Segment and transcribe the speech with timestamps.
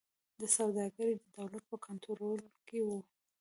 [0.57, 2.99] سوداګري د دولت په کنټرول کې وه.